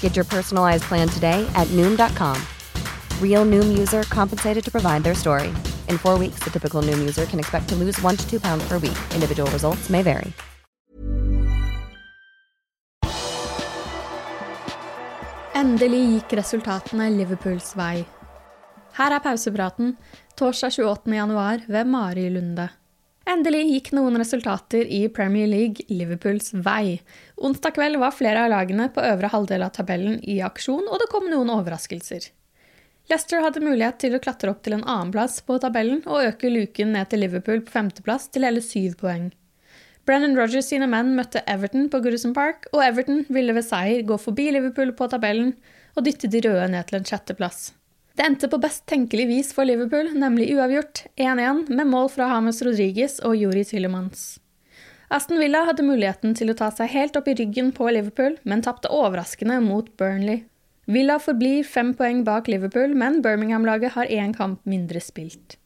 [0.00, 2.36] Get your personalized plan today at Noom.com.
[3.22, 5.48] Real Noom user compensated to provide their story.
[5.88, 8.62] In four weeks, the typical Noom user can expect to lose one to two pounds
[8.68, 8.98] per week.
[9.14, 10.34] Individual results may vary.
[15.60, 18.06] Endelig gikk resultatene Liverpools vei.
[18.96, 19.96] Her er pausepraten
[20.34, 21.14] torsdag 28.
[21.14, 22.79] januar ved Mari Lunde.
[23.30, 26.98] Endelig gikk noen resultater i Premier League Liverpools vei.
[27.38, 31.06] Onsdag kveld var flere av lagene på øvre halvdel av tabellen i aksjon, og det
[31.12, 32.26] kom noen overraskelser.
[33.10, 36.96] Leicester hadde mulighet til å klatre opp til en annenplass på tabellen og øke luken
[36.96, 39.30] ned til Liverpool på femteplass til hele syv poeng.
[40.08, 44.18] Brennan Rogers sine menn møtte Everton på Goodison Park, og Everton ville ved seier gå
[44.18, 45.54] forbi Liverpool på tabellen
[45.94, 47.68] og dytte de røde ned til en sjetteplass.
[48.20, 52.58] Det endte på best tenkelig vis for Liverpool, nemlig uavgjort 1-1 med mål fra Hames
[52.60, 54.34] Rodriguez og Juri Tillemans.
[55.08, 58.60] Aston Villa hadde muligheten til å ta seg helt opp i ryggen på Liverpool, men
[58.60, 60.42] tapte overraskende mot Burnley.
[60.84, 65.56] Villa forblir fem poeng bak Liverpool, men Birmingham-laget har én kamp mindre spilt.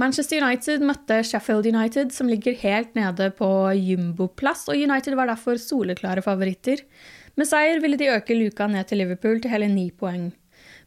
[0.00, 5.60] Manchester United møtte Sheffield United, som ligger helt nede på jumboplass, og United var derfor
[5.60, 6.88] soleklare favoritter.
[7.36, 10.30] Med seier ville de øke luka ned til Liverpool til hele ni poeng.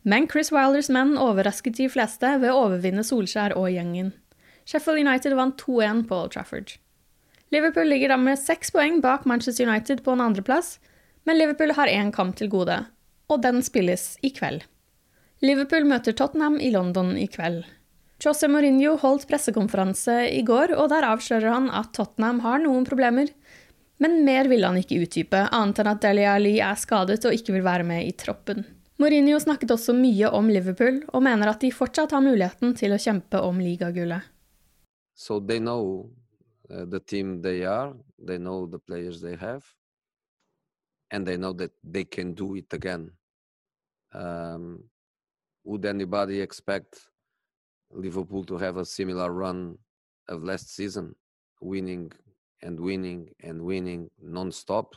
[0.06, 4.12] Men Chris Wilders menn overrasket de fleste ved å overvinne Solskjær og gjengen.
[4.70, 6.76] Sheffield United vant 2-1 på Old Trafford.
[7.54, 10.76] Liverpool ligger da med seks poeng bak Manchester United på en andreplass,
[11.26, 12.78] men Liverpool har én kamp til gode,
[13.30, 14.68] og den spilles i kveld.
[15.42, 17.66] Liverpool møter Tottenham i London i kveld.
[18.22, 23.34] Jose Mourinho holdt pressekonferanse i går, og der avslører han at Tottenham har noen problemer,
[23.98, 27.58] men mer ville han ikke utdype, annet enn at Deli Ali er skadet og ikke
[27.58, 28.66] vil være med i troppen.
[28.96, 33.00] Mourinho snakket også mye om Liverpool, og mener at de fortsatt har muligheten til å
[33.02, 34.24] kjempe om ligagullet.
[35.16, 36.12] So they know
[36.70, 39.64] uh, the team they are, they know the players they have,
[41.12, 43.12] and they know that they can do it again.
[44.14, 44.84] Um,
[45.66, 47.10] would anybody expect
[47.92, 49.78] Liverpool to have a similar run
[50.30, 51.16] of last season,
[51.60, 52.12] winning
[52.62, 54.96] and winning and winning non-stop?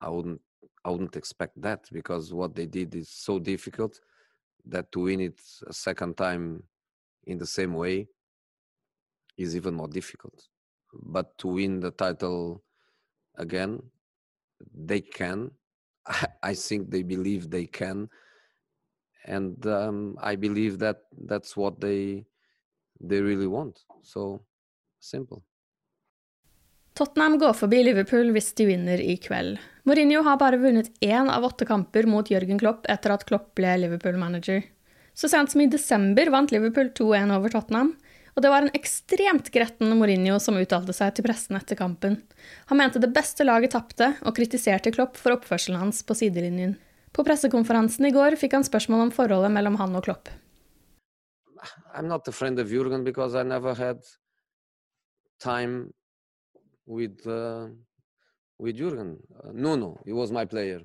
[0.00, 0.40] I wouldn't
[0.86, 4.00] I wouldn't expect that because what they did is so difficult
[4.66, 6.62] that to win it a second time
[7.24, 8.06] in the same way
[9.36, 10.46] is even more difficult.
[10.94, 12.62] But to win the title
[13.34, 13.82] again,
[14.72, 15.50] they can.
[16.42, 18.08] I think they believe they can,
[19.24, 22.26] and um, I believe that that's what they
[23.00, 23.80] they really want.
[24.02, 24.40] So
[25.00, 25.42] simple.
[26.96, 29.58] Tottenham går forbi Liverpool hvis de vinner i kveld.
[29.84, 33.74] Mourinho har bare vunnet én av åtte kamper mot Jørgen Klopp etter at Klopp ble
[33.82, 34.62] Liverpool-manager.
[35.12, 37.90] Så sent som i desember vant Liverpool 2-1 over Tottenham,
[38.32, 42.16] og det var en ekstremt gretten Mourinho som uttalte seg til pressen etter kampen.
[42.72, 46.78] Han mente det beste laget tapte, og kritiserte Klopp for oppførselen hans på sidelinjen.
[47.12, 50.32] På pressekonferansen i går fikk han spørsmål om forholdet mellom han og Klopp.
[51.92, 54.00] I'm not a friend of Jurgen because I never had
[55.40, 55.92] time
[56.86, 57.66] with uh,
[58.58, 59.18] with Jurgen.
[59.42, 60.80] Uh, Nuno, he was my player.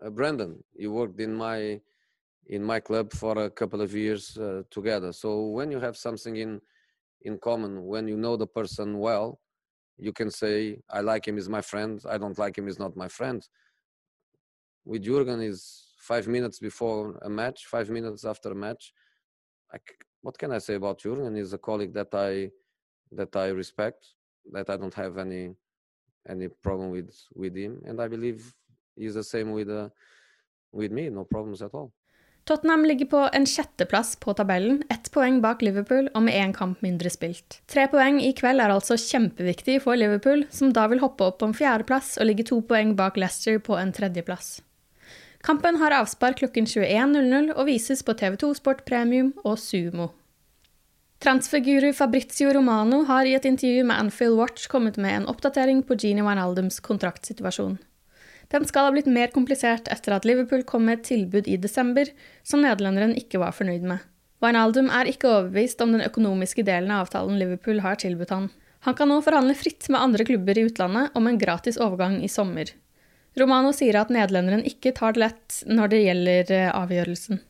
[0.00, 1.80] Uh, Brendan, he worked in my
[2.46, 5.12] in my club for a couple of years uh, together.
[5.12, 6.60] So when you have something in
[7.22, 9.40] in common, when you know the person well,
[9.96, 12.00] you can say, "I like him, he's my friend.
[12.08, 13.46] I don't like him, he's not my friend."
[14.84, 18.92] With Jurgen, is five minutes before a match, five minutes after a match.
[19.72, 19.78] I,
[20.20, 21.36] what can I say about Jurgen?
[21.36, 22.50] He's a colleague that I
[23.12, 24.14] that I respect
[24.52, 25.54] that I don't have any
[26.28, 28.54] any problem with with him, and I believe
[28.96, 29.88] he's the same with uh,
[30.72, 31.10] with me.
[31.10, 31.92] No problems at all.
[32.44, 36.80] Tottenham ligger på en sjetteplass på tabellen, ett poeng bak Liverpool og med én kamp
[36.82, 37.60] mindre spilt.
[37.70, 41.46] Tre poeng i kveld er altså kjempeviktig for Liverpool, som da vil hoppe opp på
[41.46, 44.56] en fjerdeplass og ligge to poeng bak Leicester på en tredjeplass.
[45.46, 50.10] Kampen har avspark klokken 21.00 og vises på TV2 Sport Premium og Sumo.
[51.22, 55.94] Transferguru Fabrizio Romano har i et intervju med Anfield Watch kommet med en oppdatering på
[55.94, 57.76] Genie Wijnaldums kontraktsituasjon.
[58.50, 62.10] Den skal ha blitt mer komplisert etter at Liverpool kom med et tilbud i desember
[62.42, 64.02] som nederlenderen ikke var fornøyd med.
[64.42, 68.50] Wijnaldum er ikke overbevist om den økonomiske delen av avtalen Liverpool har tilbudt han.
[68.82, 72.32] Han kan nå forhandle fritt med andre klubber i utlandet om en gratis overgang i
[72.34, 72.74] sommer.
[73.38, 77.44] Romano sier at nederlenderen ikke tar det lett når det gjelder eh, avgjørelsen.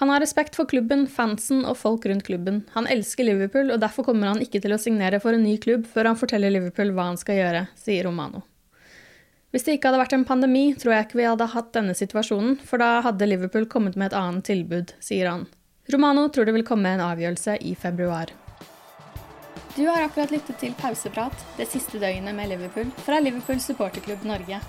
[0.00, 2.62] Han har respekt for klubben, fansen og folk rundt klubben.
[2.72, 5.84] Han elsker Liverpool, og derfor kommer han ikke til å signere for en ny klubb
[5.90, 8.46] før han forteller Liverpool hva han skal gjøre, sier Romano.
[9.52, 12.54] Hvis det ikke hadde vært en pandemi, tror jeg ikke vi hadde hatt denne situasjonen,
[12.64, 15.44] for da hadde Liverpool kommet med et annet tilbud, sier han.
[15.92, 18.32] Romano tror det vil komme en avgjørelse i februar.
[19.76, 24.60] Du har akkurat lyttet til Pauseprat det siste døgnet med Liverpool fra Liverpool supporterklubb Norge.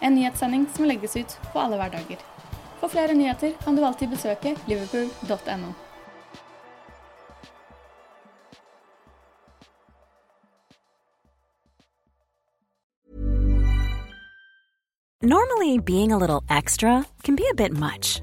[0.00, 2.24] En nyhetssending som legges ut på alle hverdager.
[2.80, 5.74] For flere nyheter kan du alltid besøke liverpool.no.
[15.22, 18.22] Normally, being a little extra can be a bit much,